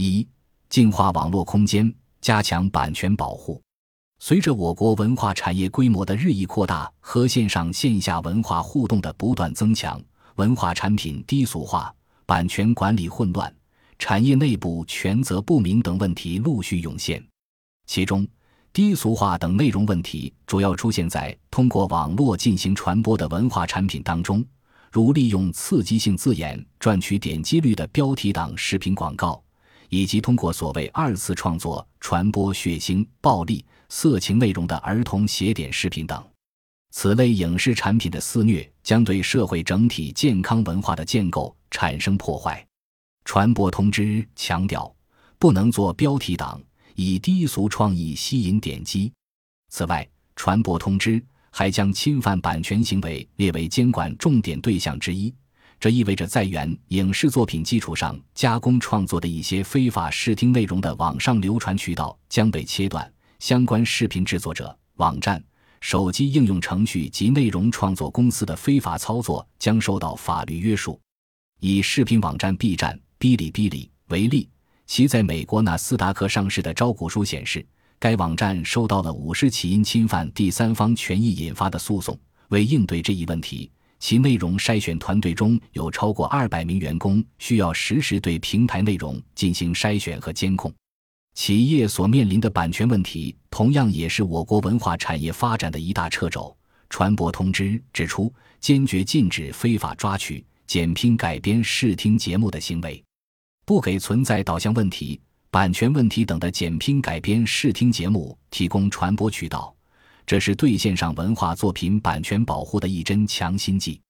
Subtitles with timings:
[0.00, 0.26] 一、
[0.68, 3.60] 净化网络空间，加强版权保护。
[4.18, 10.00] 随着我国文化产业规模的日益扩大和线上线下文化互动的不断增强，
[10.36, 11.94] 文化产品低俗化、
[12.26, 13.54] 版权管理混乱、
[13.98, 17.22] 产业内部权责不明等问题陆续涌现。
[17.86, 18.26] 其中，
[18.72, 24.44] 低俗化等内容问题主要出现在通过网络进行传播的文化产品当中，
[24.92, 29.42] 如利用刺激性字眼赚取点击率的标题党视频广告，
[29.90, 36.26] 以及通过所谓二次创作传播血腥、暴力、色情内容的儿童写点视频等。
[36.92, 42.66] 此类影视产品的肆虐将对社会整体健康文化的建构产生破坏。
[43.24, 44.92] 传播通知强调，
[45.38, 46.60] 不能做标题党。
[46.96, 49.10] 以低俗创意吸引点击。
[49.70, 55.32] 此外，传播通知还将侵犯版权行为列为监管重点对象之一。
[55.80, 65.42] 这意味着，在原影视作品基础上加工创作的一些非法视听内容的网上流传渠道将被切断，相关视频制作者、网站、
[65.80, 71.00] 手机应用程序及内容创作公司的非法操作将受到法律约束。
[71.60, 74.50] 以视频网站 B 站、哔哩哔哩为例。
[74.86, 77.64] 其在美国纳斯达克上市的招股书显示，
[77.98, 82.18] 该网站收到了五十起因侵犯第三方权益引发的诉讼。
[82.48, 83.70] 为应对这一问题，
[84.00, 90.74] 其内容筛选团队中有超过二百名员工需要实时对平台内容进行筛选和监控。
[91.34, 96.54] 企业所面临的版权问题，同样也是我国文化产业发展的一大掣肘。
[96.88, 103.00] 传播通知指出，坚决禁止非法抓取、剪拼、改编视听节目的行为。
[103.64, 105.20] 不给存在导向问题、
[105.52, 109.72] 版权问题等的剪拼改编视听节目提供传播渠道，
[110.30, 114.00] 这是对线上文化作品版权保护的一针强心剂。